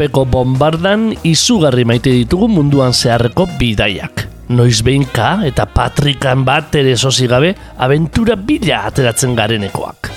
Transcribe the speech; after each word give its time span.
Urpeko 0.00 0.22
bombardan 0.32 1.10
izugarri 1.28 1.82
maite 1.84 2.08
ditugu 2.08 2.46
munduan 2.48 2.94
zeharreko 2.96 3.44
bidaiak. 3.60 4.22
Noiz 4.48 4.78
behinka 4.80 5.42
eta 5.44 5.66
patrikan 5.68 6.40
bat 6.40 6.72
ere 6.80 6.94
sozi 6.96 7.26
gabe 7.28 7.50
abentura 7.76 8.32
bila 8.32 8.78
ateratzen 8.88 9.34
garenekoak. 9.36 10.08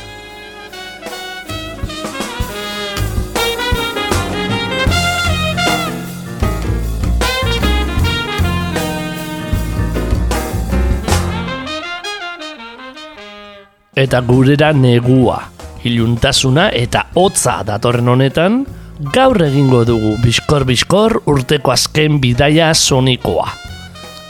Eta 13.99 14.21
gurera 14.23 14.71
negua, 14.71 15.41
iluntasuna 15.83 16.69
eta 16.71 17.03
hotza 17.19 17.57
datorren 17.67 18.07
honetan, 18.15 18.63
gaur 19.11 19.41
egingo 19.43 19.81
dugu 19.83 20.13
biskor-biskor 20.23 21.17
urteko 21.27 21.73
azken 21.73 22.19
bidaia 22.23 22.69
sonikoa. 22.77 23.49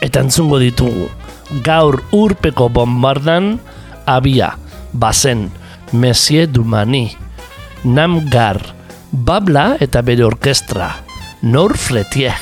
Eta 0.02 0.22
entzungo 0.24 0.58
ditugu, 0.58 1.06
gaur 1.62 2.00
urpeko 2.12 2.68
bombardan, 2.72 3.58
abia, 4.06 4.54
bazen, 4.92 5.50
Messie 5.92 6.48
Dumani, 6.50 7.06
Namgar, 7.84 8.58
Babla 9.12 9.76
eta 9.84 10.02
bere 10.02 10.24
orkestra, 10.26 10.90
Nor 11.42 11.76
Fretier, 11.78 12.40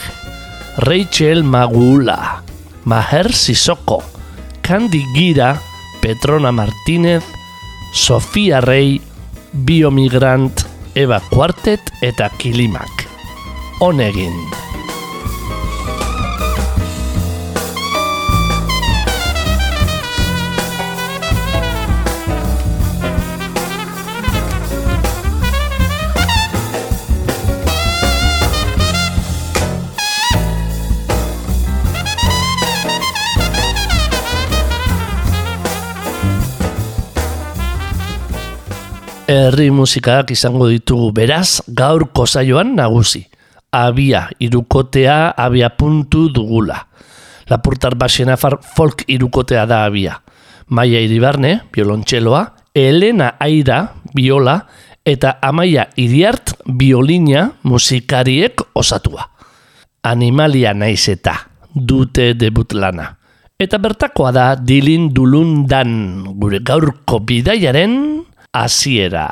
Rachel 0.78 1.44
Magula, 1.44 2.40
Maher 2.84 3.32
Sisoko, 3.32 4.00
Candy 4.62 5.04
Gira, 5.14 5.58
Petrona 6.00 6.52
Martínez, 6.52 7.24
Sofia 7.92 8.60
Rey, 8.62 9.00
Biomigrant, 9.52 10.71
Eva 10.94 11.20
Quartet 11.30 11.80
eta 12.02 12.28
Kilimak. 12.36 13.08
Honegin. 13.80 14.71
Herri 39.42 39.72
musikak 39.74 40.30
izango 40.30 40.68
ditugu 40.70 41.08
beraz 41.10 41.64
gaurko 41.66 42.28
saioan 42.30 42.76
nagusi. 42.78 43.24
Abia 43.74 44.28
irukotea 44.38 45.34
abia 45.34 45.72
puntu 45.74 46.28
dugula. 46.30 46.76
Lapurtar 47.50 47.96
basena 47.98 48.36
far 48.38 48.60
folk 48.62 49.02
irukotea 49.10 49.64
da 49.66 49.80
abia. 49.88 50.20
Maia 50.70 51.00
iribarne, 51.02 51.56
biolontxeloa, 51.74 52.44
Elena 52.72 53.34
Aira, 53.42 53.80
biola, 54.14 54.60
eta 55.04 55.34
Amaia 55.42 55.88
Iriart, 55.98 56.54
biolina 56.62 57.48
musikariek 57.66 58.62
osatua. 58.78 59.26
Animalia 60.06 60.70
naiz 60.70 61.08
eta 61.10 61.34
dute 61.74 62.36
debut 62.38 62.78
lana. 62.78 63.10
Eta 63.58 63.82
bertakoa 63.82 64.30
da 64.30 64.46
dilin 64.54 65.10
dulun 65.10 65.64
dan 65.66 66.22
gure 66.38 66.62
gaurko 66.62 67.18
bidaiaren 67.26 68.22
hasiera. 68.54 69.30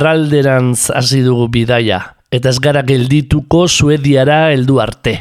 Iparralderantz 0.00 0.86
hasi 0.96 1.18
dugu 1.20 1.50
bidaia, 1.52 1.98
eta 2.32 2.48
ez 2.48 2.56
gara 2.64 2.80
geldituko 2.88 3.66
Suediara 3.68 4.46
heldu 4.48 4.78
arte. 4.80 5.12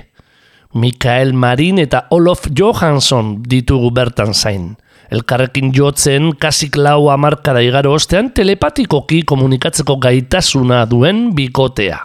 Mikael 0.80 1.34
Marin 1.36 1.82
eta 1.84 2.06
Olof 2.16 2.46
Johansson 2.56 3.34
ditugu 3.44 3.92
bertan 3.92 4.32
zain. 4.32 4.78
Elkarrekin 5.12 5.74
jotzen 5.76 6.32
kasik 6.32 6.80
lau 6.80 7.10
amarkada 7.12 7.60
igaro 7.60 7.92
ostean 7.98 8.32
telepatikoki 8.32 9.26
komunikatzeko 9.28 9.98
gaitasuna 10.00 10.86
duen 10.88 11.36
bikotea. 11.36 12.00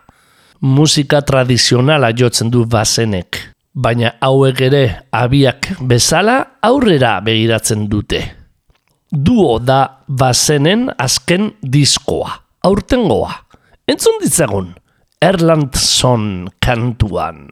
musika 0.61 1.23
tradizionala 1.23 2.11
jotzen 2.11 2.51
du 2.51 2.67
bazenek. 2.67 3.39
Baina 3.75 4.17
hauek 4.21 4.61
ere 4.61 4.85
abiak 5.13 5.77
bezala 5.81 6.59
aurrera 6.61 7.21
begiratzen 7.21 7.87
dute. 7.89 8.25
Duo 9.13 9.61
da 9.61 10.03
bazenen 10.09 10.89
azken 10.99 11.53
diskoa, 11.63 12.44
aurtengoa. 12.65 13.33
Entzun 13.87 14.17
ditzagun, 14.23 14.73
Erlandson 15.21 16.49
kantuan. 16.65 17.49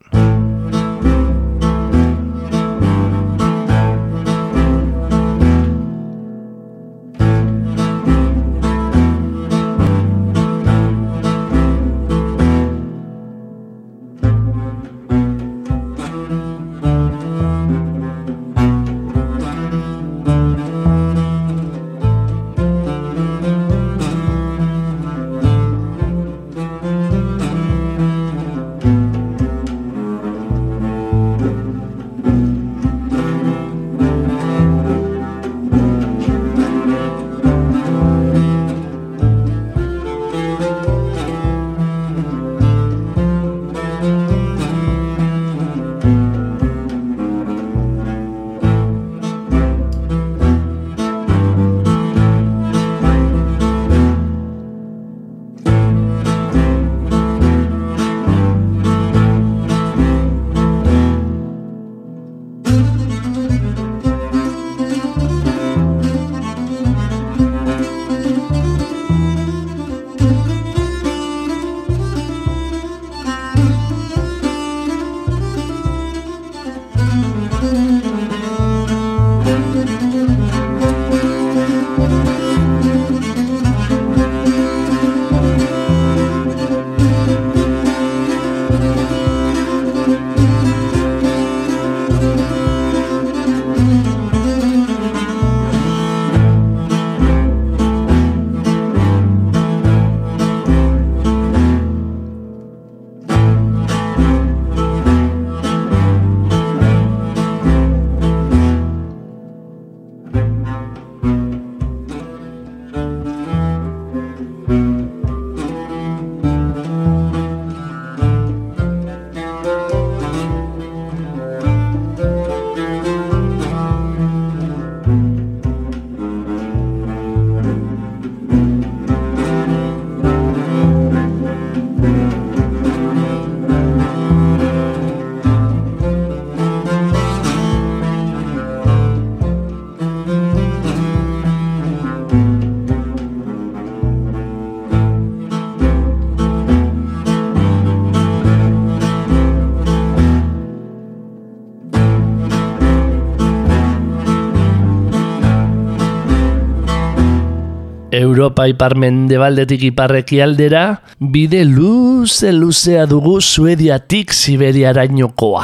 Europa 158.43 158.65
ipar 158.67 158.97
mendebaldetik 158.99 159.85
iparreki 159.93 160.41
aldera, 160.43 160.97
bide 161.23 161.61
luze 161.63 162.51
luzea 162.51 163.05
dugu 163.07 163.37
Suediatik 163.39 164.33
Siberiarainokoa. 164.35 165.63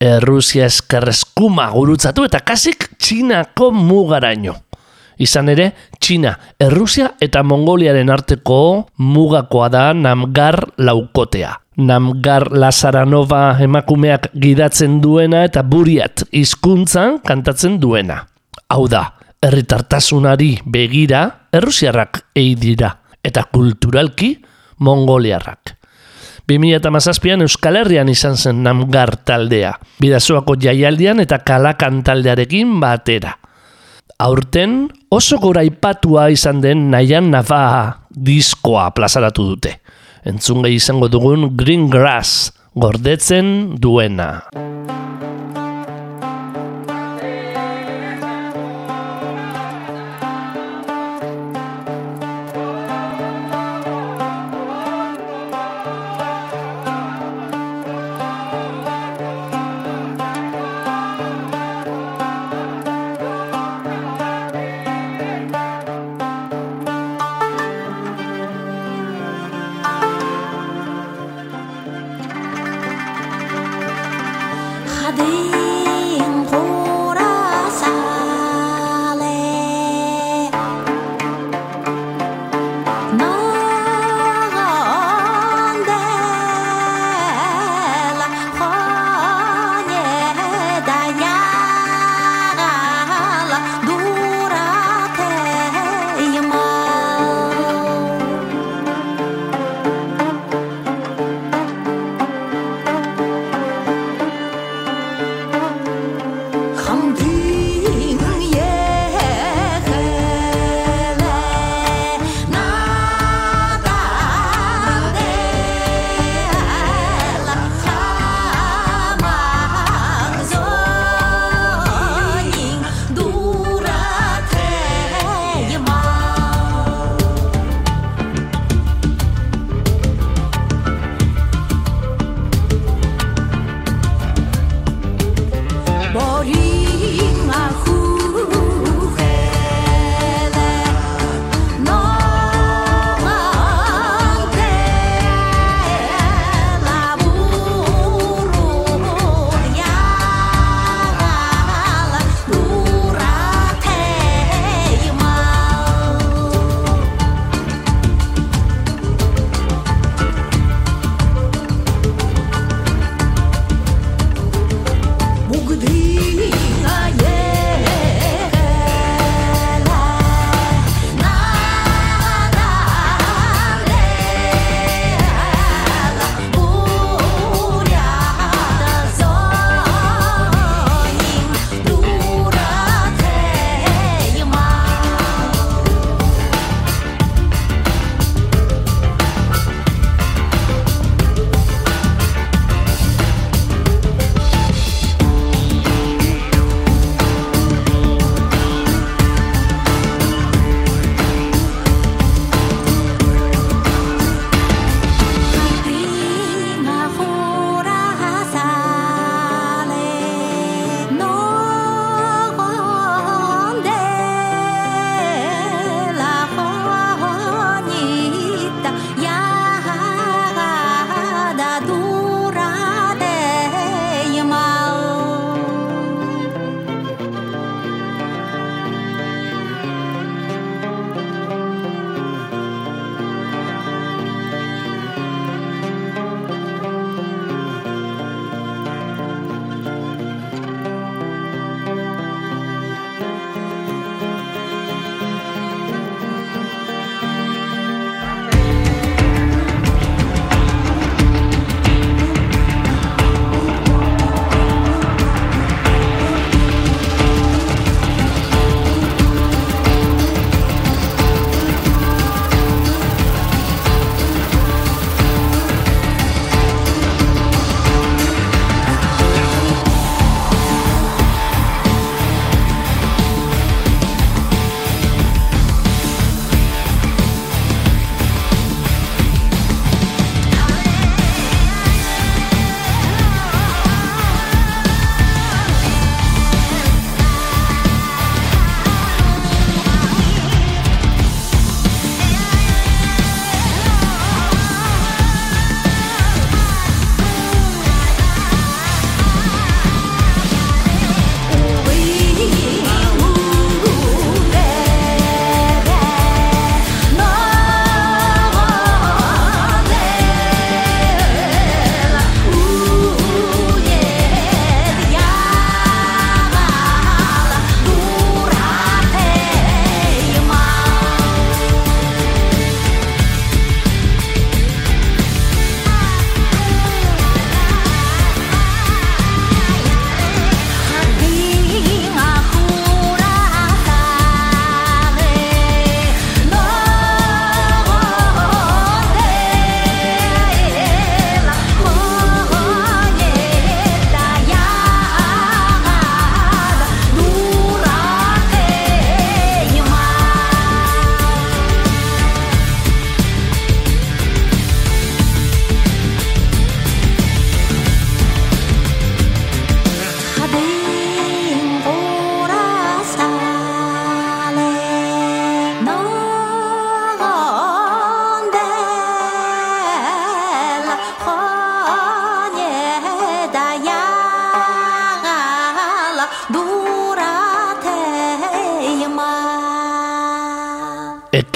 Errusia 0.00 0.64
eskerrezkuma 0.64 1.66
gurutzatu 1.74 2.24
eta 2.24 2.40
kasik 2.40 2.86
Txinako 2.96 3.68
mugaraino. 3.76 4.54
Izan 5.20 5.52
ere, 5.52 5.66
Txina, 6.00 6.32
Errusia 6.56 7.10
eta 7.20 7.42
Mongoliaren 7.44 8.08
arteko 8.08 8.86
mugakoa 8.96 9.68
da 9.68 9.84
Namgar 9.92 10.62
laukotea. 10.80 11.52
Namgar 11.76 12.48
Lazaranova 12.48 13.58
emakumeak 13.60 14.30
gidatzen 14.32 15.02
duena 15.04 15.44
eta 15.44 15.60
buriat 15.60 16.24
hizkuntzan 16.32 17.20
kantatzen 17.20 17.76
duena. 17.76 18.22
Hau 18.72 18.88
da, 18.88 19.04
herritartasunari 19.42 20.58
begira 20.66 21.48
errusiarrak 21.52 22.26
ei 22.36 22.54
dira 22.58 22.92
eta 23.24 23.44
kulturalki 23.52 24.36
mongoliarrak. 24.78 25.76
2008an 26.46 27.42
Euskal 27.42 27.80
Herrian 27.80 28.08
izan 28.08 28.36
zen 28.38 28.62
namgar 28.62 29.16
taldea, 29.26 29.72
bidazoako 29.98 30.54
jaialdian 30.62 31.18
eta 31.18 31.40
kalakan 31.42 32.04
taldearekin 32.06 32.78
batera. 32.80 33.34
Aurten 34.22 34.86
oso 35.10 35.40
gora 35.42 35.64
ipatua 35.66 36.30
izan 36.30 36.62
den 36.62 36.86
nahian 36.90 37.32
nafa 37.34 38.06
diskoa 38.14 38.92
plazaratu 38.94 39.48
dute. 39.50 39.74
Entzunge 40.24 40.70
izango 40.70 41.10
dugun 41.10 41.50
Green 41.58 41.90
Grass 41.90 42.52
gordetzen 42.74 43.74
duena. 43.82 44.46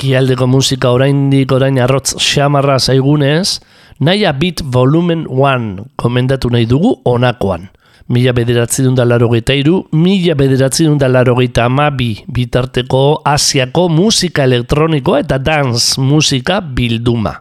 Ekialdeko 0.00 0.46
musika 0.48 0.94
oraindik 0.96 1.52
orain 1.52 1.76
arrotz 1.76 2.14
xamarra 2.16 2.78
zaigunez, 2.80 3.60
naia 4.00 4.32
bit 4.32 4.62
volumen 4.64 5.26
1 5.28 5.84
komendatu 6.00 6.48
nahi 6.48 6.64
dugu 6.64 6.94
onakoan. 7.04 7.68
Mila 8.08 8.32
bederatzi 8.32 8.82
dunda 8.82 9.04
laro 9.04 9.28
iru, 9.36 9.84
mila 9.92 10.34
bederatzi 10.34 10.86
dunda 10.86 11.06
laro 11.06 11.36
amabi 11.36 12.24
bitarteko 12.26 13.20
asiako 13.24 13.88
musika 13.88 14.44
elektronikoa 14.44 15.20
eta 15.20 15.38
dance 15.38 16.00
musika 16.00 16.60
bilduma. 16.60 17.34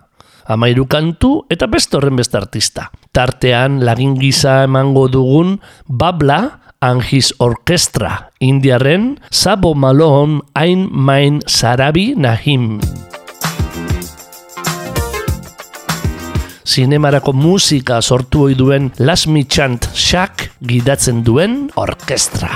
Amairu 0.45 0.85
kantu 0.85 1.45
eta 1.49 1.65
beste 1.65 1.95
horren 1.95 2.15
beste 2.15 2.37
artista. 2.37 2.91
Tartean 3.13 3.85
lagin 3.85 4.15
gisa 4.15 4.63
emango 4.63 5.07
dugun 5.07 5.59
Babla 5.87 6.59
and 6.81 7.03
his 7.03 7.35
orchestra 7.39 8.31
indiaren 8.39 9.19
Sabo 9.31 9.75
Malone 9.75 10.39
Ain 10.55 10.87
Main 10.91 11.43
Sarabi 11.43 12.15
Nahim. 12.15 12.79
Zinemarako 16.63 17.33
musika 17.33 17.99
sortu 18.01 18.47
ohi 18.47 18.55
duen 18.55 18.91
Las 18.99 19.27
Chant 19.49 19.89
Shak 19.93 20.51
gidatzen 20.61 21.23
duen 21.23 21.67
orkestra. 21.75 22.47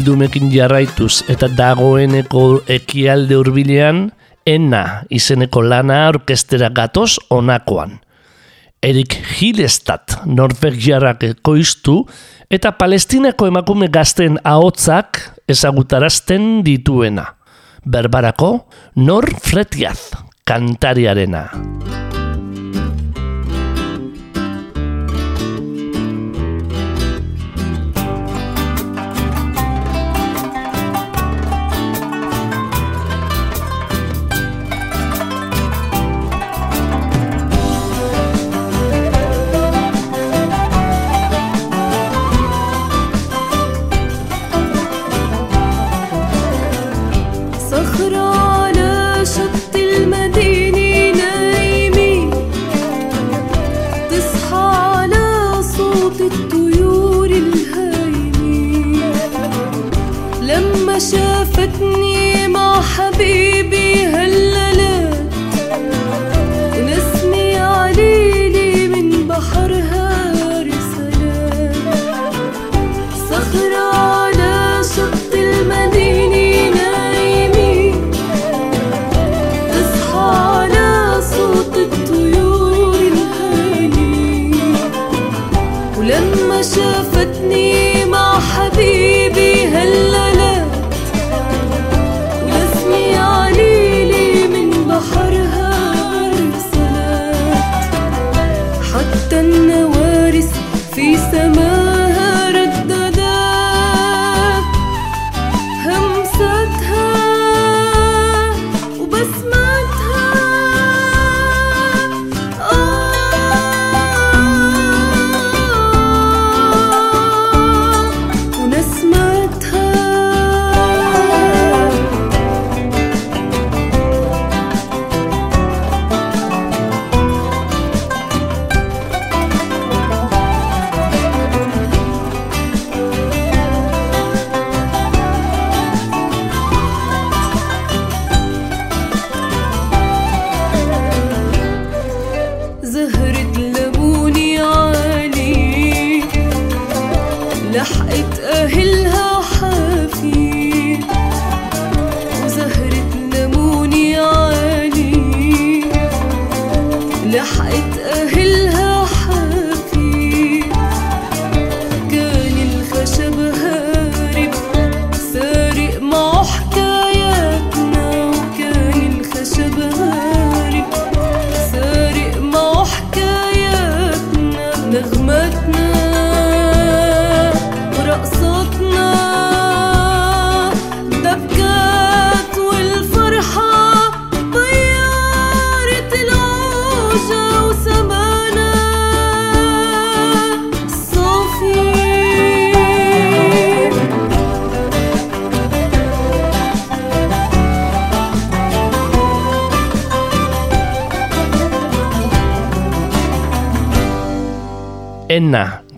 Bildumekin 0.00 0.48
jarraituz 0.48 1.26
eta 1.28 1.44
dagoeneko 1.52 2.62
ekialde 2.72 3.36
hurbilean 3.36 4.06
ena 4.48 5.02
izeneko 5.12 5.60
lana 5.60 6.06
orkestera 6.08 6.70
gatoz 6.72 7.18
onakoan. 7.28 7.98
Erik 8.80 9.12
Hilestat 9.12 10.22
Norvegiarrak 10.24 11.26
ekoiztu 11.28 11.98
eta 12.48 12.72
palestinako 12.80 13.50
emakume 13.52 13.90
gazten 13.92 14.40
ahotzak 14.40 15.20
ezagutarazten 15.48 16.62
dituena. 16.64 17.26
Berbarako 17.84 18.54
Nor 18.96 19.28
Fretiaz 19.44 20.14
kantariarena. 20.48 21.44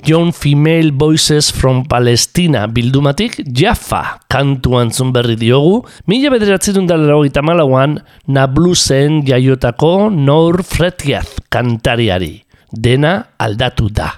Young 0.05 0.33
Female 0.35 0.91
Voices 0.91 1.53
from 1.55 1.85
Palestina 1.87 2.67
bildumatik 2.67 3.39
Jaffa 3.47 4.19
kantu 4.27 4.75
antzun 4.81 5.13
berri 5.15 5.37
diogu, 5.39 5.87
mila 6.11 6.33
bederatzen 6.35 6.89
dalero 6.91 7.23
malauan 7.43 8.03
Nablusen 8.27 9.23
jaiotako 9.23 10.11
Nor 10.11 10.65
Fretiaz 10.65 11.39
kantariari. 11.49 12.43
Dena 12.73 13.29
aldatu 13.39 13.89
da. 13.95 14.11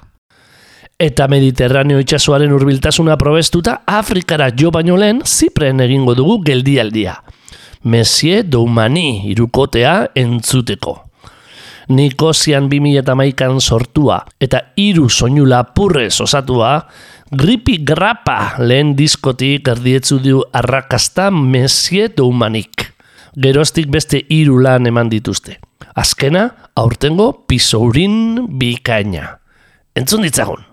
Eta 0.99 1.29
Mediterraneo 1.29 2.01
itsasoaren 2.01 2.53
hurbiltasuna 2.53 3.19
probestuta 3.19 3.83
Afrikara 3.85 4.49
jo 4.57 4.71
baino 4.71 4.97
lehen 4.97 5.21
Zipren 5.27 5.81
egingo 5.81 6.15
dugu 6.15 6.41
geldialdia. 6.47 7.21
Messie 7.85 8.43
Doumani 8.43 9.29
irukotea 9.29 10.09
entzuteko. 10.17 11.04
Nikosian 11.89 12.69
2008an 12.71 13.61
sortua 13.61 14.21
eta 14.41 14.61
hiru 14.77 15.09
soinu 15.09 15.45
lapurrez 15.49 16.21
osatua, 16.25 16.79
Gripi 17.35 17.79
Grapa 17.85 18.55
lehen 18.59 18.95
diskotik 18.97 19.69
erdietzu 19.69 20.21
du 20.23 20.43
arrakasta 20.53 21.31
Messie 21.31 22.09
Doumanik. 22.17 22.91
Geroztik 23.35 23.91
beste 23.91 24.23
hiru 24.31 24.61
lan 24.63 24.87
eman 24.87 25.11
dituzte. 25.11 25.59
Azkena, 25.95 26.49
aurtengo 26.77 27.33
pisourin 27.49 28.47
bikaina. 28.59 29.39
Entzun 29.97 30.23
ditzagun, 30.27 30.65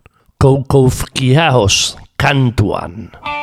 Koukoufkiaos 0.42 1.98
kantuan. 2.18 3.12
Thank 3.12 3.41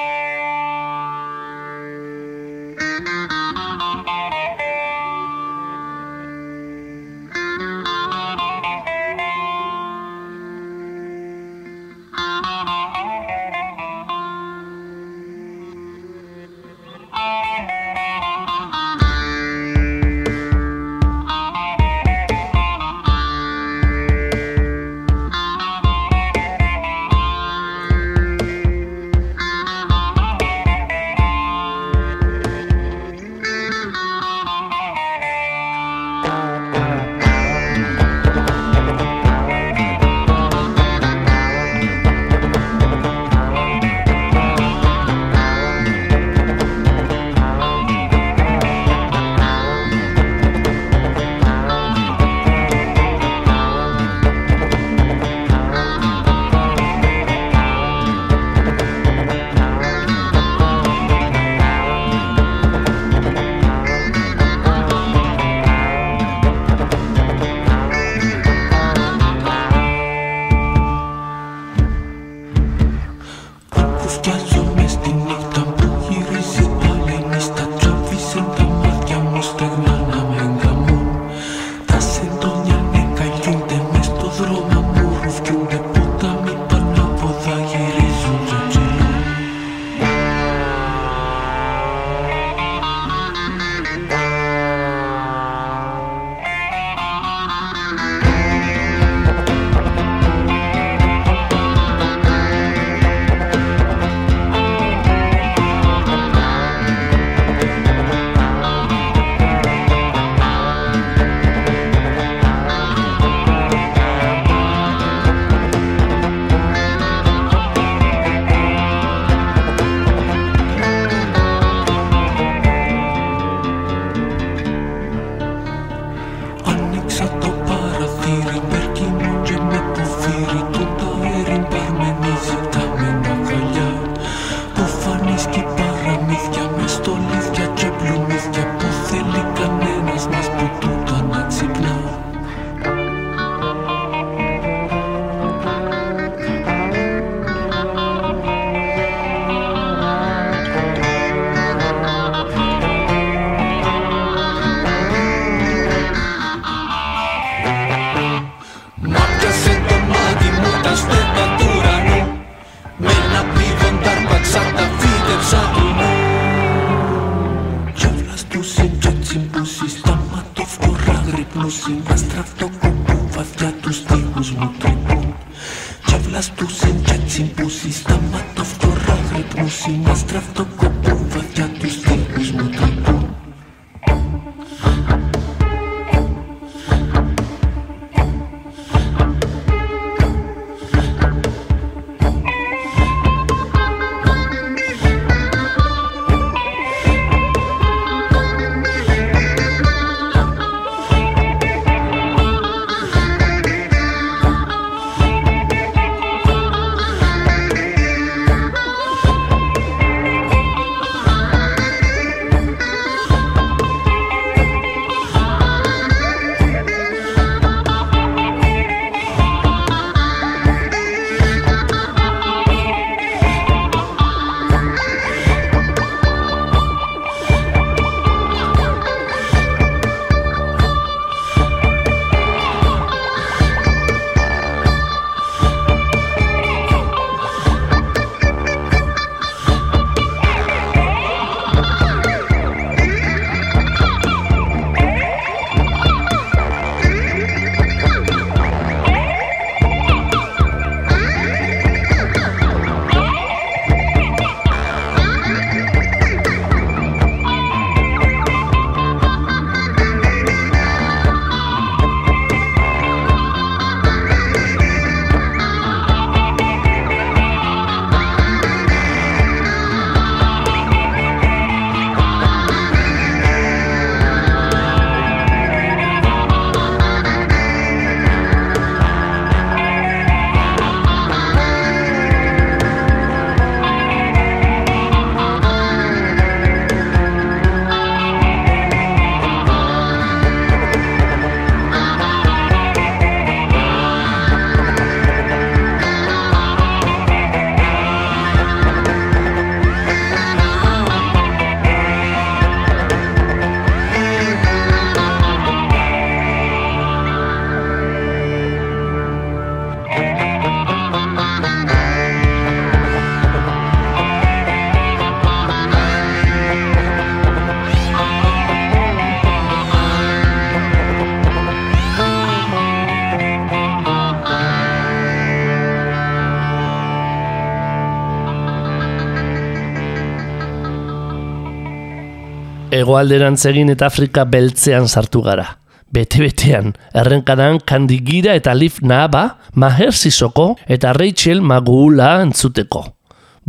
Hegoalderantz 332.98 333.62
egin 333.70 333.92
eta 333.92 334.08
Afrika 334.11 334.42
beltzean 334.48 335.06
sartu 335.06 335.42
gara. 335.44 335.76
Bete-betean, 336.11 336.94
errenkadan 337.20 337.78
kandigira 337.87 338.56
eta 338.58 338.72
Lif 338.74 338.98
Nahaba, 339.04 339.61
Maher 339.74 340.11
Sisoko 340.16 340.72
eta 340.88 341.12
Rachel 341.14 341.61
Magula 341.61 342.38
entzuteko. 342.42 343.04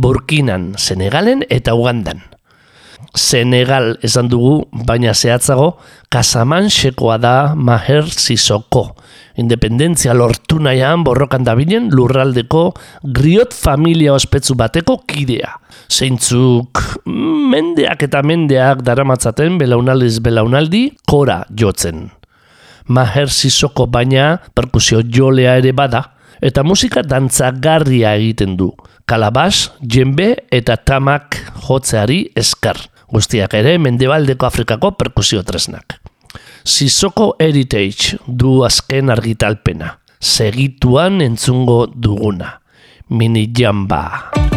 Burkinan, 0.00 0.72
Senegalen 0.80 1.44
eta 1.48 1.76
Ugandan. 1.78 2.24
Senegal 3.16 3.96
esan 4.06 4.28
dugu, 4.30 4.64
baina 4.86 5.14
zehatzago, 5.14 5.78
Kasamansekoa 6.10 7.18
da 7.18 7.54
Maher 7.54 8.06
Sisoko. 8.06 8.94
Independentzia 9.40 10.14
lortu 10.14 10.58
nahian 10.62 11.02
borrokan 11.06 11.44
dabilen 11.46 11.88
lurraldeko 11.94 12.70
griot 13.02 13.54
familia 13.54 14.14
ospetsu 14.14 14.54
bateko 14.58 15.00
kidea. 15.08 15.56
Zeintzuk 15.90 16.82
mendeak 17.06 18.04
eta 18.06 18.22
mendeak 18.22 18.84
daramatzaten 18.86 19.58
belaunaldiz 19.58 20.18
belaunaldi 20.22 20.90
kora 21.08 21.42
jotzen. 21.50 22.10
Maher 22.90 23.30
Sisoko 23.30 23.86
baina 23.86 24.40
perkusio 24.54 25.02
jolea 25.02 25.56
ere 25.60 25.72
bada, 25.72 26.02
eta 26.42 26.64
musika 26.66 27.02
dantzagarria 27.06 28.16
egiten 28.18 28.56
du. 28.58 28.72
Kalabas, 29.06 29.70
jembe 29.82 30.34
eta 30.50 30.76
tamak 30.76 31.38
jotzeari 31.66 32.24
eskar. 32.38 32.78
Guztiak 33.10 33.54
ere 33.58 33.74
mendebaldeko 33.82 34.46
Afrikako 34.46 34.92
perkusio 34.94 35.42
tresnak. 35.42 35.96
Sisoko 36.62 37.32
Heritage 37.42 38.20
du 38.26 38.60
azken 38.66 39.10
argitalpena. 39.10 39.96
Segituan 40.20 41.18
entzungo 41.24 41.86
duguna. 41.90 42.60
Mini 43.10 43.48
jamba. 43.56 44.49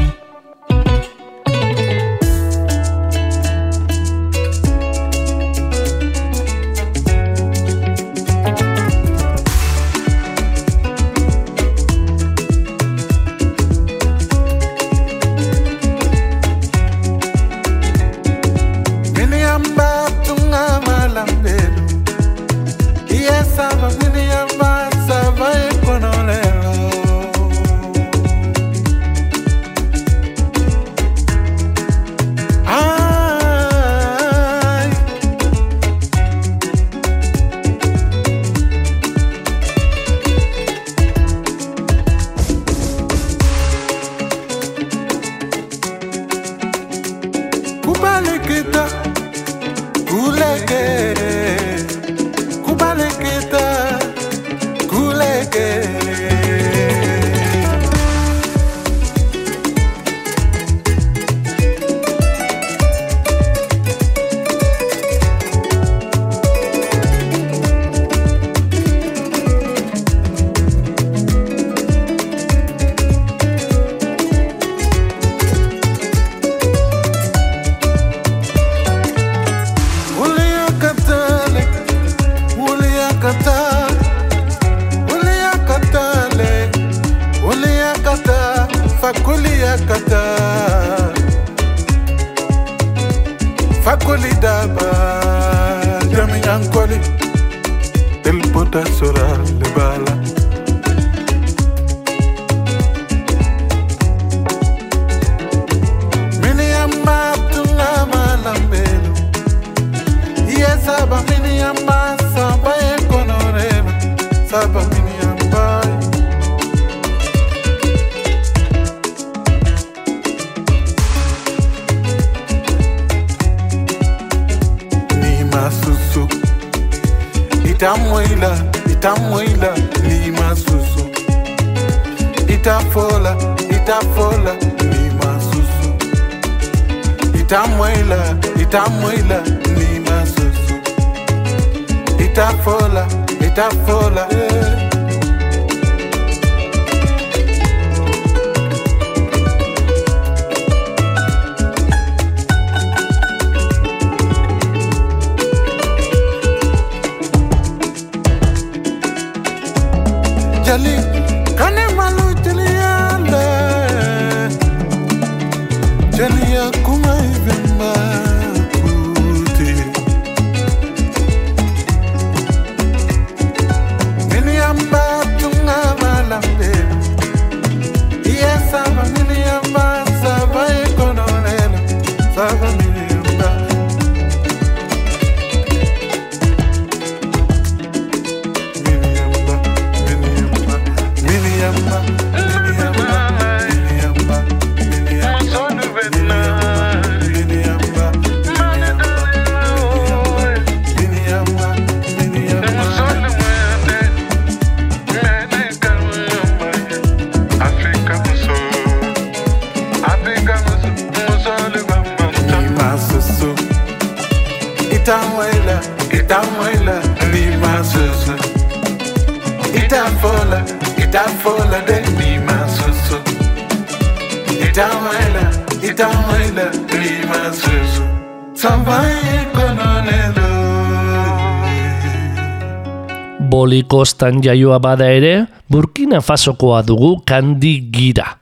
Bolikostan 233.73 234.37
jaioa 234.37 234.77
bada 234.77 235.07
ere, 235.09 235.47
Burkina 235.65 236.19
Fasokoa 236.21 236.83
dugu 236.85 237.23
kandi 237.25 237.89
gira. 237.89 238.37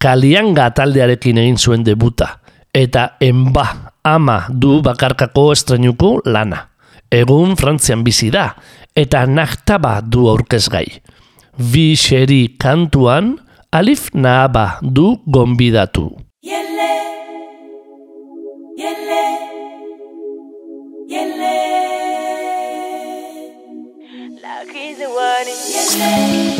Kalianga 0.00 0.70
taldearekin 0.72 1.36
egin 1.36 1.58
zuen 1.60 1.84
debuta, 1.84 2.40
eta 2.72 3.18
enba 3.20 3.92
ama 4.00 4.46
du 4.48 4.80
bakarkako 4.80 5.50
estrenuko 5.52 6.22
lana. 6.24 6.62
Egun 7.12 7.58
Frantzian 7.60 8.00
bizi 8.00 8.30
da, 8.32 8.54
eta 8.96 9.26
nahtaba 9.28 10.00
du 10.00 10.30
aurkezgai. 10.32 10.88
Bi 11.60 11.92
xeri 11.92 12.56
kantuan, 12.56 13.34
Alif 13.70 14.14
Naaba 14.14 14.78
du 14.80 15.18
gonbidatu. 15.28 16.23
shining. 25.44 26.54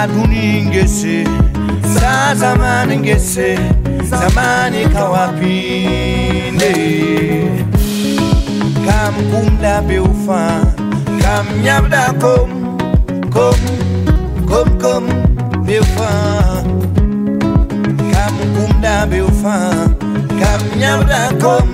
زبونین 0.00 0.70
گسه 0.70 1.24
زا 1.82 2.34
زمان 2.34 3.02
گسه 3.02 3.58
زمانی 4.02 4.84
کوابینه 4.84 6.74
کم 8.86 9.14
کم 9.30 9.62
لا 9.62 9.80
بیوفا 9.80 10.60
کم 11.20 11.46
یبدا 11.64 12.06
کم 12.22 12.50
کم 13.34 13.58
کم 14.48 14.78
کم 14.82 15.04
بیوفا 15.66 16.12
کم 18.12 18.34
کم 18.56 18.82
لا 18.82 19.06
بیوفا 19.06 19.58
کم 20.40 20.60
یبدا 20.80 21.28
کم 21.42 21.69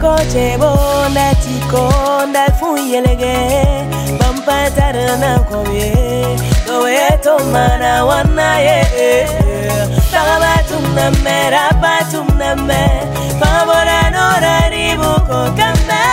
kochebo 0.00 0.78
ndatiko 1.10 1.92
ndafuyelege 2.30 3.36
bampatarana 4.20 5.38
koye 5.38 6.26
towetomana 6.66 8.04
wanaye 8.04 8.86
tagabatumname 10.10 11.50
rapatumname 11.50 12.80
fagaboranoraribuko 13.40 15.38
kame. 15.56 16.04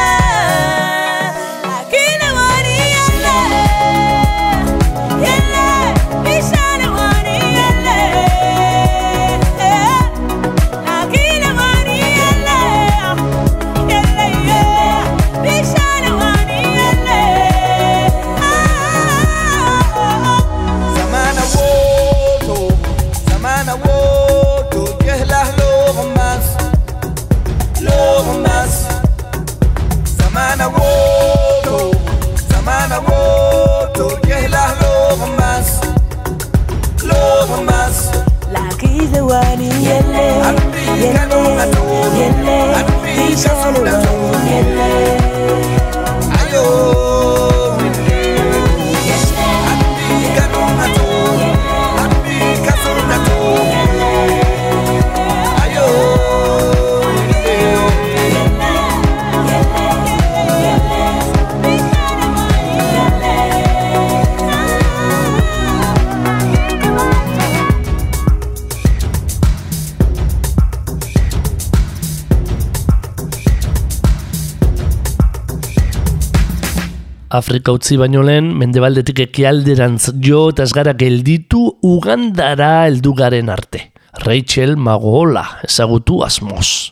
Afrika 77.56 77.72
utzi 77.72 77.95
baino 77.95 78.20
lehen, 78.20 78.49
mendebaldetik 78.60 79.22
ekialderantz 79.30 80.10
jo 80.20 80.49
eta 80.51 80.66
ez 80.66 80.74
gelditu 80.99 81.62
Ugandara 81.88 82.84
heldugaren 82.84 83.47
arte. 83.47 83.93
Rachel 84.26 84.76
Magoola 84.76 85.62
ezagutu 85.64 86.20
asmoz. 86.26 86.91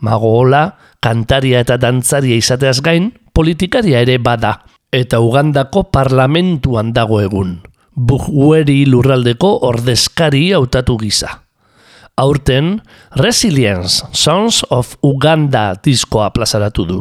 Magoola, 0.00 0.78
kantaria 1.04 1.60
eta 1.60 1.76
dantzaria 1.76 2.34
izateaz 2.40 2.80
gain, 2.80 3.12
politikaria 3.34 4.00
ere 4.00 4.16
bada. 4.16 4.62
Eta 4.90 5.20
Ugandako 5.20 5.90
parlamentuan 5.92 6.94
dago 6.94 7.20
egun. 7.20 7.60
Bugweri 7.92 8.86
lurraldeko 8.86 9.52
ordezkari 9.68 10.54
hautatu 10.56 10.96
gisa. 10.96 11.42
Aurten, 12.20 12.82
Resilience, 13.16 14.04
Sons 14.12 14.60
of 14.68 14.92
Uganda 15.00 15.72
diskoa 15.80 16.28
plazaratu 16.36 16.84
du. 16.84 16.98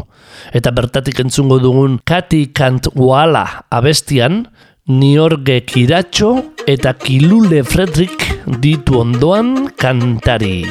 Eta 0.55 0.71
bertatik 0.71 1.19
entzungo 1.19 1.59
dugun 1.59 1.99
Kati 2.07 2.45
Kantwala 2.55 3.65
abestian, 3.67 4.45
Niorge 4.87 5.59
Kiratxo 5.67 6.31
eta 6.63 6.95
Kilule 6.95 7.65
Fredrik 7.67 8.23
ditu 8.63 9.03
ondoan 9.03 9.67
kantari. 9.75 10.63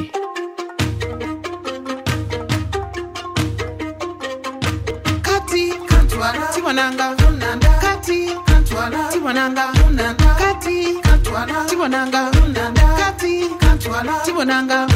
kati 5.28 5.64
kantwala 5.86 6.48
tibonanga 6.54 7.06
kati 7.84 8.18
kantwala 8.48 9.00
tibonanga 9.12 9.66
kati 10.40 10.76
kantwala 11.04 11.64
tibonanga 11.68 12.97
tibonanga 14.24 14.86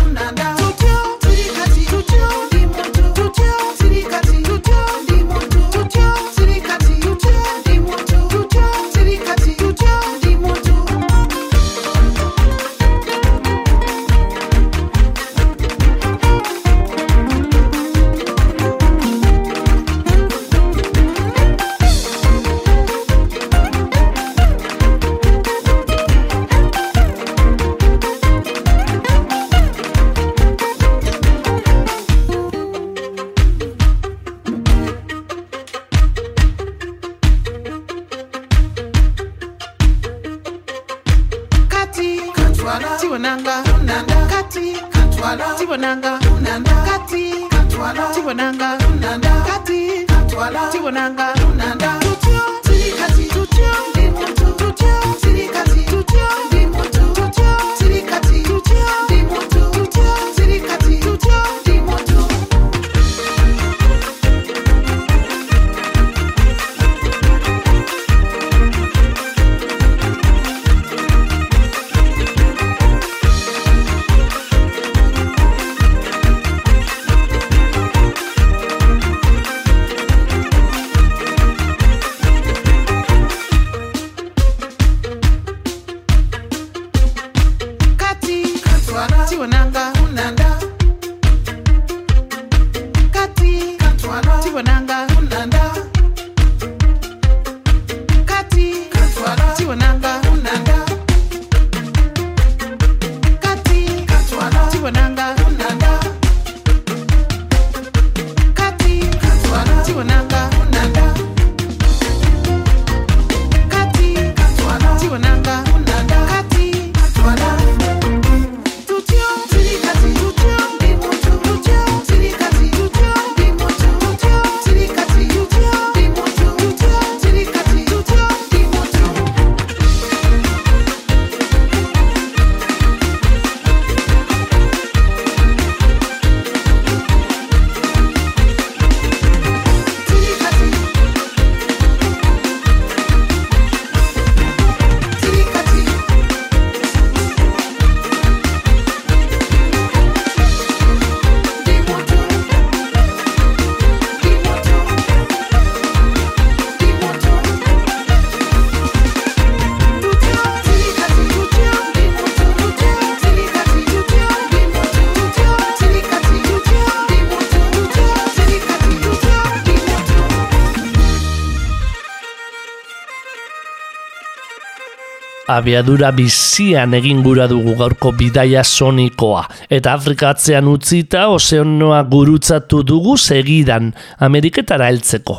abiadura 175.56 176.10
bizian 176.16 176.94
egin 176.94 177.22
gura 177.22 177.46
dugu 177.50 177.74
gaurko 177.78 178.12
bidaia 178.16 178.64
sonikoa. 178.64 179.46
Eta 179.70 179.94
Afrikatzean 179.98 180.68
utzita 180.68 181.28
ozeanoa 181.32 182.02
gurutzatu 182.10 182.82
dugu 182.86 183.16
segidan 183.16 183.92
Ameriketara 184.18 184.90
heltzeko. 184.92 185.38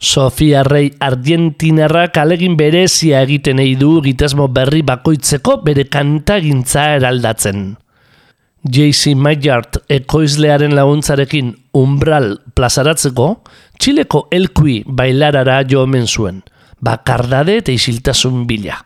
Sofia 0.00 0.62
Rey 0.64 0.88
Argentinarrak 1.04 2.16
alegin 2.16 2.56
berezia 2.56 3.20
egiten 3.26 3.58
nahi 3.60 3.74
du 3.76 3.98
gitasmo 4.00 4.48
berri 4.48 4.80
bakoitzeko 4.80 5.58
bere 5.66 5.84
kantagintza 5.92 6.86
eraldatzen. 6.96 7.74
JC 8.64 9.14
Maillard 9.16 9.78
ekoizlearen 9.88 10.74
laguntzarekin 10.76 11.52
umbral 11.76 12.34
plazaratzeko, 12.56 13.28
Txileko 13.80 14.26
elkui 14.36 14.82
bailarara 14.84 15.62
jo 15.64 15.86
omen 15.86 16.04
zuen, 16.04 16.42
bakardade 16.84 17.56
eta 17.62 17.72
isiltasun 17.72 18.44
bila. 18.48 18.76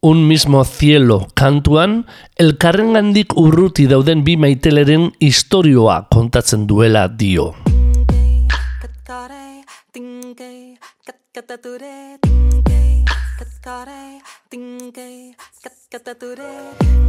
Un 0.00 0.28
mismo 0.28 0.62
cielo 0.64 1.26
kantuan, 1.34 2.06
elkarrengandik 2.38 3.34
urruti 3.34 3.88
dauden 3.90 4.22
bi 4.22 4.36
maiteleren 4.38 5.08
istorioa 5.18 6.06
kontatzen 6.06 6.68
duela 6.70 7.08
dio. 7.08 7.56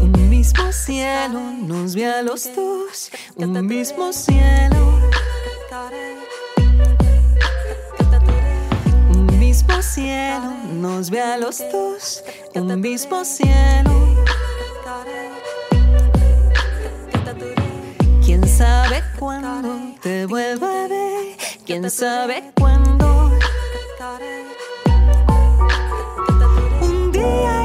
Un 0.02 0.30
mismo 0.30 0.72
cielo 0.74 1.42
nos 1.62 1.94
ve 1.94 2.06
a 2.08 2.24
los 2.24 2.50
dos, 2.56 3.12
un 3.38 3.68
mismo 3.68 4.12
cielo. 4.12 4.90
Mismo 9.50 9.82
cielo 9.82 10.54
nos 10.74 11.10
ve 11.10 11.20
a 11.20 11.36
los 11.36 11.58
dos, 11.72 12.24
un 12.54 12.80
mismo 12.80 13.26
cielo. 13.26 13.90
¿Quién 18.24 18.48
sabe 18.48 19.02
cuándo 19.18 19.98
te 20.04 20.28
vuelva 20.28 20.86
a 20.86 20.88
ver? 20.88 21.36
¿Quién 21.66 21.90
sabe 21.90 22.52
cuándo? 22.60 23.32
Un 26.82 27.12
día 27.12 27.59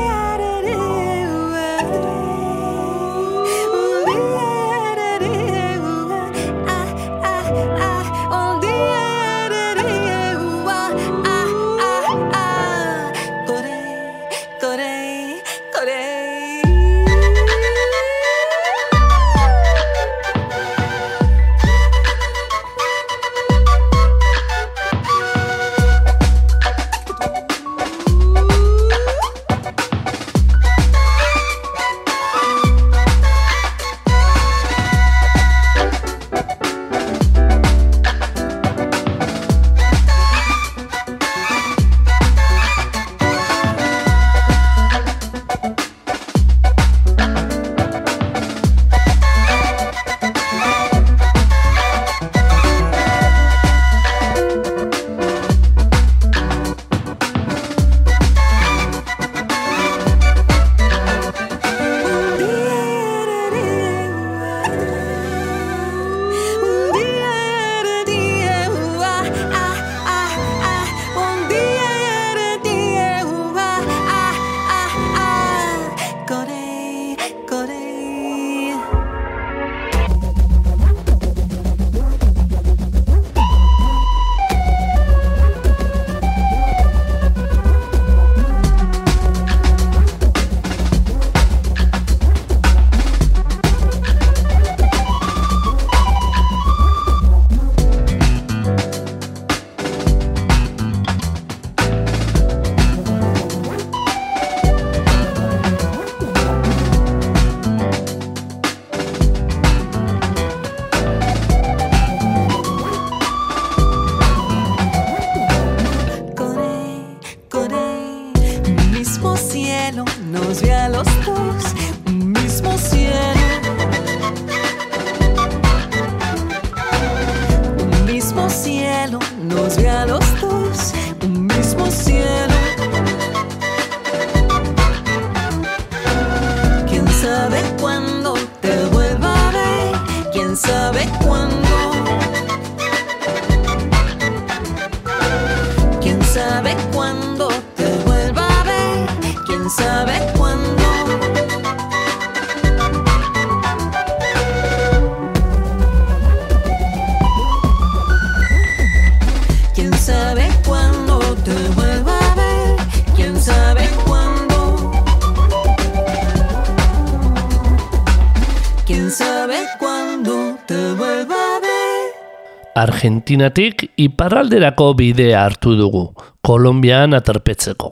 Argentinatik 173.24 173.86
iparralderako 173.96 174.90
bidea 174.98 175.46
hartu 175.46 175.72
dugu, 175.78 176.10
Kolombian 176.44 177.14
aterpetzeko. 177.16 177.88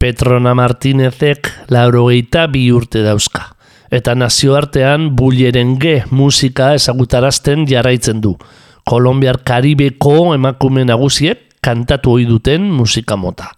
Petrona 0.00 0.54
Martinezek 0.56 1.50
laurogeita 1.68 2.46
bi 2.48 2.62
urte 2.72 3.02
dauzka, 3.04 3.50
eta 3.92 4.14
nazioartean 4.16 5.10
bullerenge 5.12 6.06
musika 6.10 6.70
ezagutarazten 6.72 7.66
jarraitzen 7.68 8.22
du. 8.24 8.32
Kolombiar 8.88 9.42
Karibeko 9.44 10.32
emakume 10.38 10.86
nagusiek 10.88 11.60
kantatu 11.60 12.16
ohi 12.16 12.24
duten 12.24 12.64
musika 12.64 13.20
mota. 13.20 13.52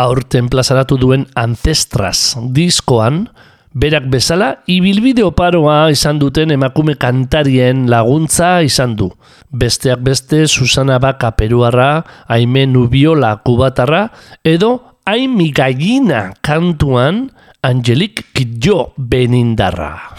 Aurten 0.00 0.48
plazaratu 0.48 0.96
duen 0.96 1.26
Ancestras 1.36 2.38
diskoan, 2.56 3.26
berak 3.74 4.08
bezala 4.12 4.62
ibilbide 4.68 5.24
oparoa 5.24 5.90
izan 5.92 6.20
duten 6.20 6.52
emakume 6.54 6.94
kantarien 6.94 7.88
laguntza 7.90 8.60
izan 8.64 8.96
du. 8.96 9.10
Besteak 9.52 10.00
beste 10.00 10.46
Susana 10.48 10.98
Baka 11.02 11.32
peruarra, 11.36 12.04
Aime 12.28 12.64
Nubiola 12.66 13.36
kubatarra, 13.44 14.08
edo 14.44 14.96
Aimi 15.04 15.50
Gallina 15.50 16.32
kantuan 16.40 17.28
Angelik 17.62 18.32
Kidjo 18.32 18.92
benindarra. 18.96 20.16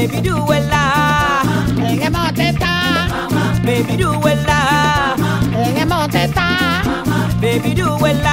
baby 0.00 0.20
do 0.22 0.44
well 0.46 0.70
Lleguemos 1.76 2.32
teta, 2.32 2.72
baby 3.62 3.96
do 3.98 4.18
well 4.18 4.46
Lleguemos 5.52 6.08
teta, 6.08 6.82
baby 7.40 7.74
do 7.74 7.98
well 7.98 8.28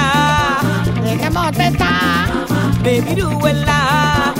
Lleguemos 1.04 1.52
teta, 1.52 2.26
baby 2.82 3.14
do 3.14 3.28
well 3.38 4.37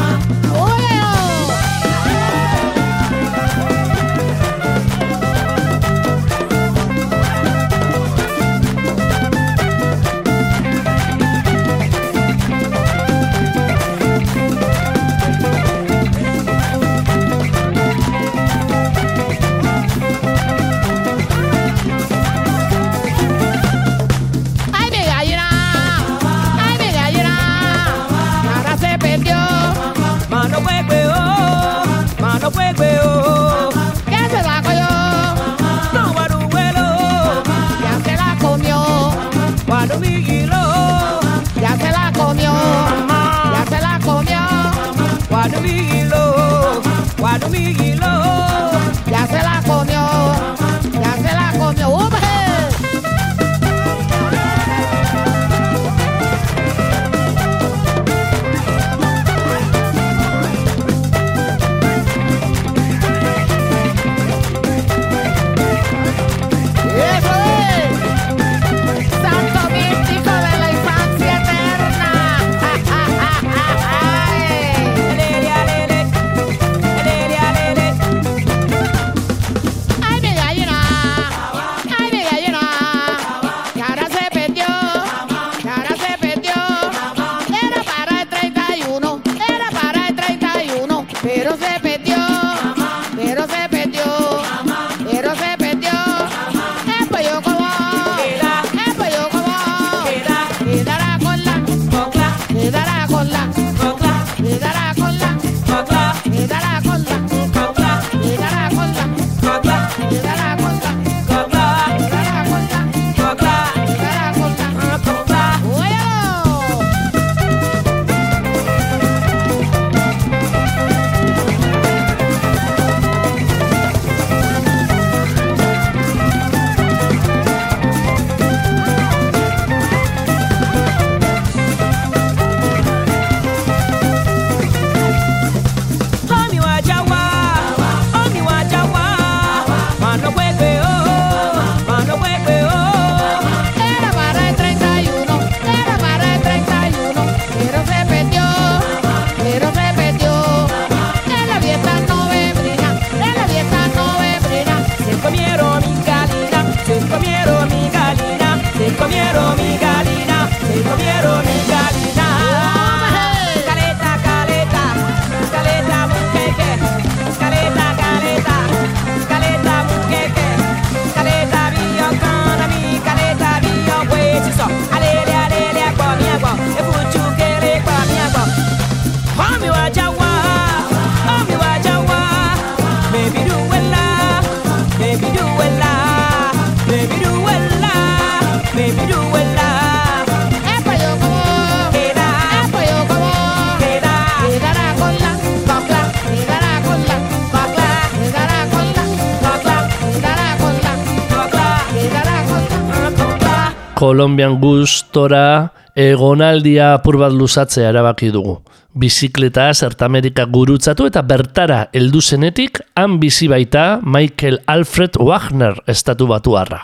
Kolombian 203.98 204.60
gustora 204.62 205.72
egonaldia 205.98 206.92
apur 206.94 207.16
bat 207.18 207.32
luzatzea 207.34 207.88
erabaki 207.90 208.28
dugu. 208.30 208.60
Bizikleta 208.94 209.72
Zertamerika 209.74 210.44
gurutzatu 210.46 211.08
eta 211.10 211.24
bertara 211.26 211.80
heldu 211.90 212.22
zenetik 212.22 212.78
han 212.94 213.18
bizi 213.18 213.50
baita 213.50 213.98
Michael 214.06 214.60
Alfred 214.70 215.18
Wagner 215.18 215.82
estatu 215.90 216.30
batuarra. 216.30 216.78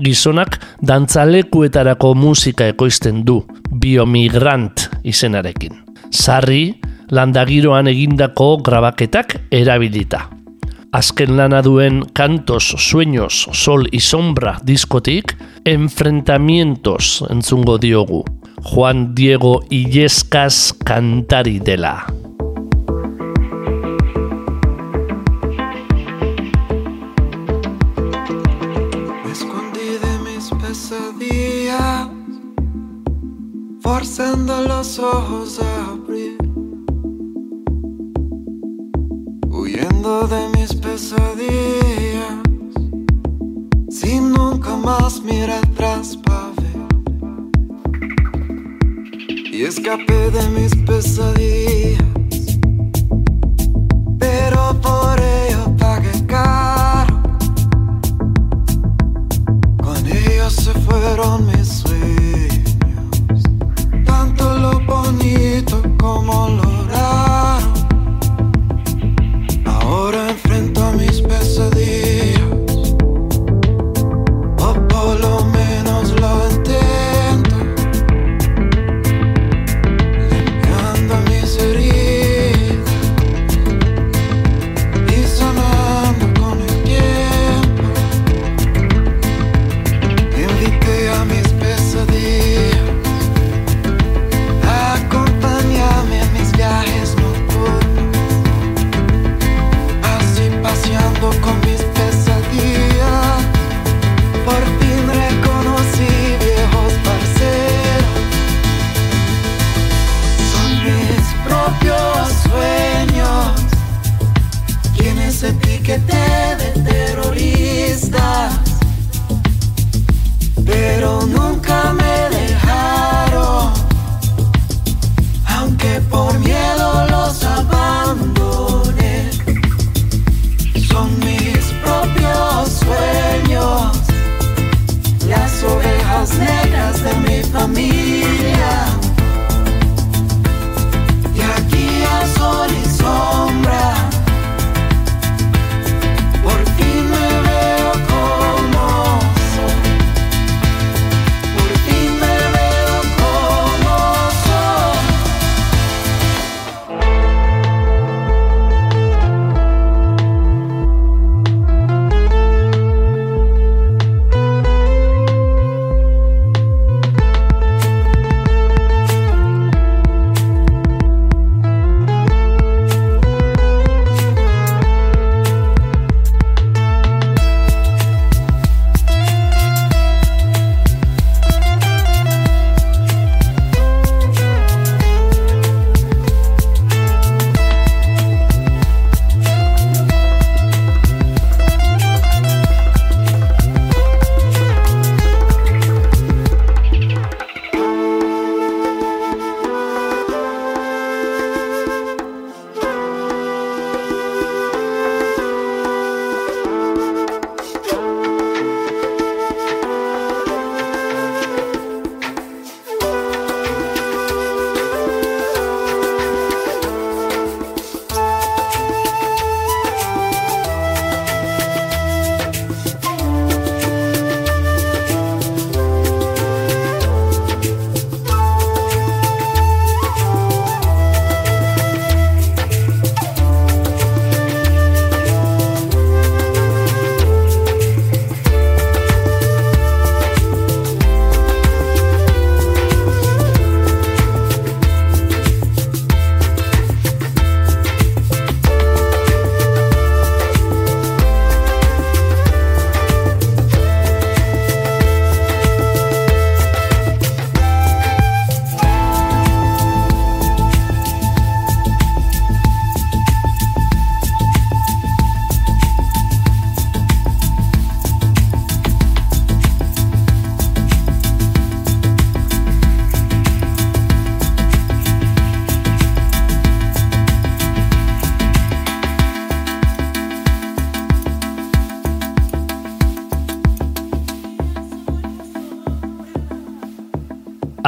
Gizonak 0.00 0.56
dantzalekuetarako 0.80 2.14
musika 2.16 2.64
ekoizten 2.72 3.26
du, 3.28 3.42
biomigrant 3.68 4.88
izenarekin. 5.04 5.82
Sarri, 6.08 6.78
landagiroan 7.12 7.92
egindako 7.92 8.54
grabaketak 8.64 9.36
erabilita. 9.52 10.30
azken 10.92 11.36
lana 11.36 11.62
duen 11.62 12.04
Kantos, 12.12 12.74
Sueños, 12.78 13.48
Sol 13.52 13.88
y 13.90 14.00
Sombra 14.00 14.60
diskotik, 14.62 15.36
Enfrentamientos 15.64 17.24
entzungo 17.30 17.78
diogu, 17.78 18.24
Juan 18.62 19.14
Diego 19.14 19.64
Illescas 19.70 20.74
kantari 20.84 21.58
dela. 21.58 22.06
Me 29.24 29.32
escondí 29.32 29.98
forzando 33.80 34.62
los 34.62 34.98
ojos 34.98 35.58
a 35.60 35.92
abrir 35.92 36.51
huyendo 39.62 40.26
de 40.26 40.48
mis 40.56 40.74
pesadillas, 40.74 42.34
sin 43.88 44.32
nunca 44.32 44.74
más 44.76 45.22
mirar 45.22 45.64
atrás 45.64 46.18
para 46.24 46.50
ver. 46.58 46.78
Y 49.52 49.62
escapé 49.62 50.30
de 50.32 50.48
mis 50.48 50.74
pesadillas, 50.84 52.02
pero 54.18 54.80
por 54.80 55.20
ello 55.20 55.76
pagué 55.78 56.26
caro. 56.26 57.22
Con 59.84 60.06
ellos 60.06 60.54
se 60.54 60.72
fueron 60.86 61.46
mis 61.46 61.68
sueños, 61.68 63.42
tanto 64.04 64.58
lo 64.58 64.80
bonito 64.86 65.80
como 66.00 66.48
lo 66.48 66.88
raro. 66.88 67.31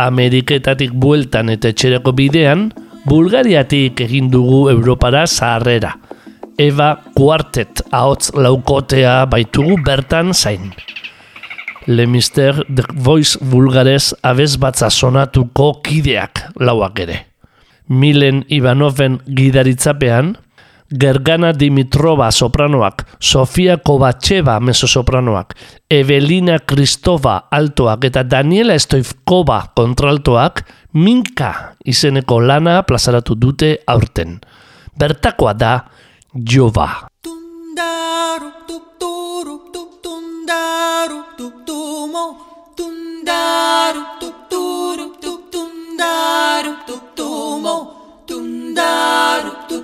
Ameriketatik 0.04 0.92
bueltan 0.92 1.48
eta 1.54 1.70
etxereko 1.72 2.12
bidean, 2.12 2.68
Bulgariatik 3.08 4.00
egin 4.04 4.30
dugu 4.32 4.68
Europara 4.72 5.26
zaharrera. 5.26 5.94
Eva 6.60 6.94
Quartet 7.16 7.82
ahotz 7.90 8.30
laukotea 8.36 9.24
baitugu 9.26 9.78
bertan 9.84 10.32
zain. 10.32 10.70
Le 11.86 12.06
Mister 12.06 12.62
The 12.64 12.84
Voice 12.94 13.36
Bulgares 13.40 14.14
abez 14.22 14.54
batza 14.56 14.88
sonatuko 14.90 15.82
kideak 15.84 16.44
lauak 16.60 17.00
ere. 17.04 17.18
Milen 17.88 18.44
Ivanoven 18.48 19.18
gidaritzapean, 19.28 20.36
Gergana 20.94 21.52
Dimitrova 21.52 22.30
sopranoak, 22.30 23.18
Sofia 23.18 23.76
Kobatcheva 23.76 24.60
mezzosopranoak, 24.60 25.54
Evelina 25.90 26.60
Kristova 26.62 27.48
altoak 27.50 28.04
eta 28.04 28.22
Daniela 28.22 28.78
Stoivkova 28.78 29.72
kontraltoak 29.74 30.62
Minka 30.94 31.74
izeneko 31.84 32.38
lana 32.38 32.82
plazaratu 32.86 33.34
dute 33.34 33.78
aurten. 33.86 34.38
Bertakoa 34.94 35.54
da. 35.58 35.74
Tundar 37.22 38.40
tuk 38.68 38.68
tuk 38.68 38.84
turuk 39.00 39.72
tuk 39.74 39.90
tundar 40.02 41.10
tuk 41.36 41.66
tuk 41.66 41.66
tum 41.66 42.14
tundar 42.78 43.94
tuk 44.20 44.20
tuk 44.20 44.34
turuk 44.50 45.14
tuk 45.20 45.40
tundar 45.50 46.64
tuk 46.86 46.86
tuk 46.86 47.02
tum 47.18 47.64
tundar 48.26 49.42
tuk 49.68 49.83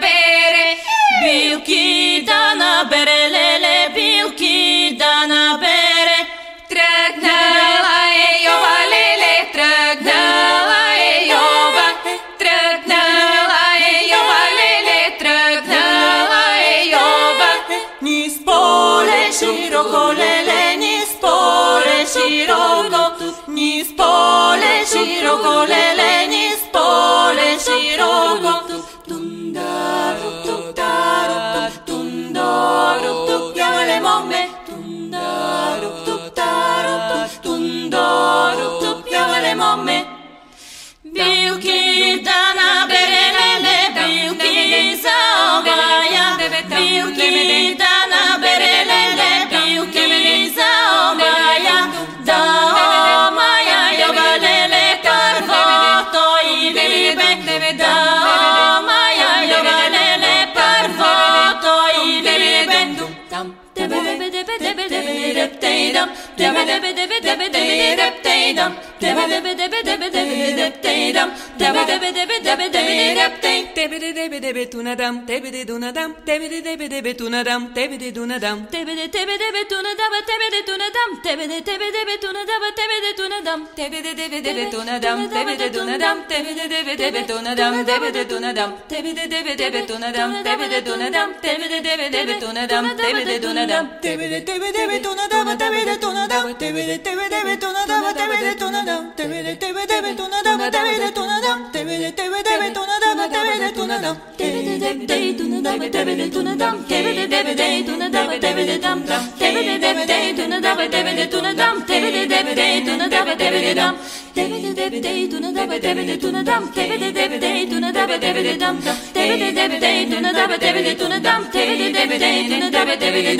dip 66.71 66.95
dip 66.95 67.09
dip 67.09 67.23
dip 67.23 67.51
dip 67.51 68.23
dip 68.23 68.30
deydam 68.41 68.73
debe 69.01 69.23
debe 69.31 69.51
debe 69.57 69.79
debe 69.85 70.07
debe 70.13 70.57
dep 70.57 70.83
deydam 70.83 71.29
debe 71.59 71.81
debe 71.89 72.09
debe 72.17 72.35
debe 72.45 72.65
debe 72.73 73.15
dep 73.19 73.33
dey 73.43 73.59
debe 73.75 73.97
de 74.01 74.09
debe 74.15 74.37
debe 74.43 74.63
tunadam 74.71 75.13
debe 75.27 75.49
de 75.53 75.61
dunadam 75.67 76.09
debe 76.27 76.49
de 76.51 76.59
debe 76.65 76.85
debe 76.91 77.13
tunadam 77.19 77.61
debe 77.75 77.95
de 77.99 78.09
dunadam 78.15 78.57
debe 78.73 78.93
de 78.99 79.07
debe 79.15 79.35
debe 79.43 79.61
tunadam 79.71 80.11
debe 80.29 80.47
de 80.53 80.61
tunadam 80.69 81.09
debe 81.25 81.45
de 81.51 81.59
debe 81.67 81.87
debe 81.95 82.13
tunadam 82.23 82.69
debe 82.79 82.97
de 83.03 83.11
tunadam 83.17 83.59
debe 83.77 83.99
de 84.03 84.13
debe 84.17 84.41
debe 84.43 84.63
tunadam 84.71 85.19
debe 85.35 85.53
de 85.61 85.67
dunadam 85.75 86.19
debe 86.29 86.53
de 86.57 86.65
debe 86.73 86.93
debe 87.01 87.21
tunadam 87.27 87.79
debe 87.93 88.17
de 88.23 88.31
dunadam 88.33 88.79
debe 88.91 89.13
de 89.19 89.27
debe 89.33 89.55
debe 89.61 89.81
tunadam 89.89 90.31
debe 90.43 90.67
de 90.73 90.81
dunadam 90.87 91.29
debe 91.43 91.65
de 91.71 91.79
debe 91.85 92.09
debe 92.15 92.33
tunadam 92.41 92.83
debe 93.01 93.23
de 93.29 93.39
dunadam 93.45 93.85
debe 94.03 94.25
de 94.31 94.39
debe 94.49 94.69
debe 94.77 94.97
tunadam 95.05 95.45
debe 95.61 95.81
de 95.89 95.95
tunadam 96.03 96.45
debe 96.61 96.81
de 96.89 96.95
debe 97.05 97.25
debe 97.33 97.53
tunadam 97.63 98.01
debe 98.19 98.30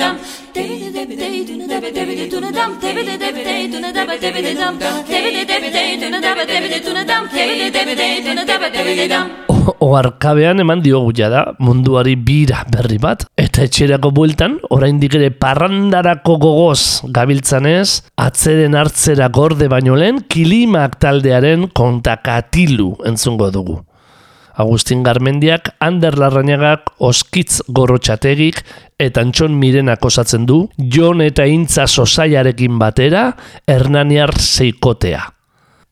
dum 0.02 0.51
Oarkabean 9.82 10.60
eman 10.62 10.82
diogu 10.82 11.12
jada 11.14 11.42
munduari 11.62 12.16
bira 12.16 12.64
berri 12.72 12.98
bat, 13.02 13.24
eta 13.38 13.64
etxerako 13.66 14.10
bueltan, 14.14 14.58
oraindik 14.74 15.14
ere 15.18 15.30
parrandarako 15.44 16.36
gogoz 16.42 16.82
gabiltzanez, 17.18 18.02
atzeren 18.26 18.74
hartzera 18.78 19.28
gorde 19.28 19.70
baino 19.72 19.96
lehen, 19.98 20.20
kilimak 20.28 20.98
taldearen 21.02 21.68
kontakatilu 21.78 22.92
entzungo 23.06 23.50
dugu. 23.54 23.80
Agustin 24.54 25.02
Garmendiak, 25.02 25.74
Ander 25.80 26.18
Larrañagak, 26.18 26.92
Oskitz 26.98 27.62
Gorrotxategik 27.68 28.62
eta 28.98 29.20
Antxon 29.20 29.56
Mirenak 29.58 30.04
osatzen 30.04 30.46
du, 30.46 30.68
Jon 30.78 31.22
eta 31.22 31.46
Intza 31.46 31.86
Sosaiarekin 31.86 32.78
batera, 32.78 33.32
Hernaniar 33.66 34.36
Seikotea. 34.38 35.24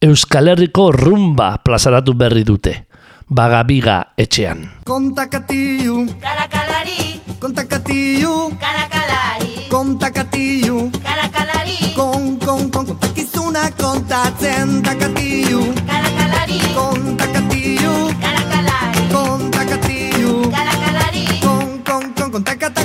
Euskal 0.00 0.48
Herriko 0.48 0.90
rumba 0.92 1.56
plazaratu 1.64 2.14
berri 2.16 2.44
dute 2.44 2.90
bagabiga 3.30 4.12
etxean. 4.18 4.64
Kontakatilu, 4.84 6.02
karakalari, 6.20 7.20
kontakatilu, 7.38 8.50
karakalari, 8.58 9.68
kontakatilu, 9.70 10.90
karakalari, 10.98 11.78
kon, 11.94 12.38
kon, 12.42 12.70
kon, 12.70 12.86
kontakizuna 12.90 13.70
kontatzen 13.78 14.82
takatilu, 14.82 15.62
karakalari, 15.86 16.58
kontakatilu, 16.74 17.94
karakalari, 18.18 18.49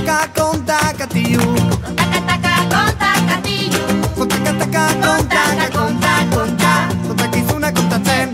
taca 0.05 0.29
con 0.35 0.63
tacatillo. 0.65 1.41
Con 1.83 1.95
taca 1.95 2.21
taca 2.21 2.53
con 2.69 2.97
tacatillo. 2.97 3.83
Con 4.15 4.27
taca 4.27 4.53
taca 4.53 4.83
con 5.01 5.27
taca 5.27 5.69
con 5.73 5.99
taca 5.99 6.35
con 6.35 6.57
taca. 6.57 6.95
Con 7.07 7.15
taca 7.15 7.37
izuna 7.37 7.71
con 7.73 7.89
tacen. 7.89 8.31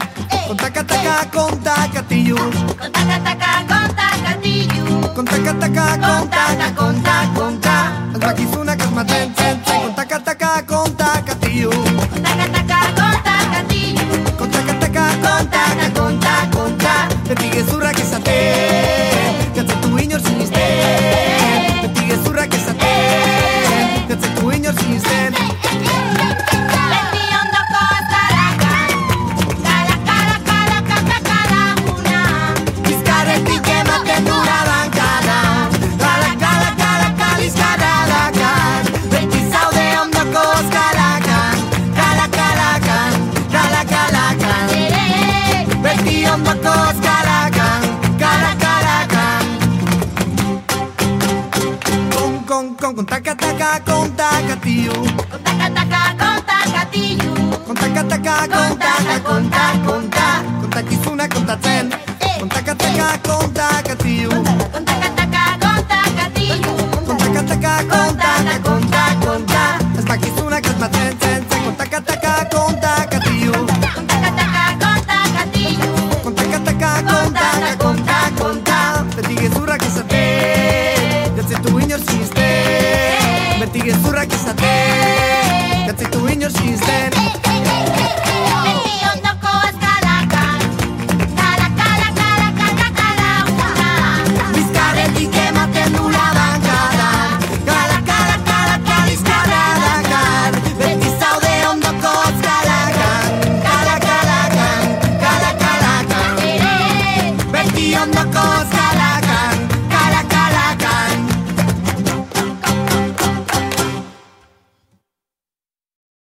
Con 0.47 0.57
taca 0.57 0.84
taca 0.84 1.30
con 1.32 1.59
tacatillo. 1.63 2.36
Con 2.36 2.91
taca 2.91 3.17
taca 3.24 3.65
con. 3.67 5.13
Con 5.15 5.26
taca 5.26 5.53
taca 5.53 5.86
con 5.97 6.30
taca 6.30 6.76
con 6.76 7.01
taca 7.01 7.34
con 7.36 7.59
taca. 7.61 8.11
Con 8.11 8.19
taca 8.19 8.41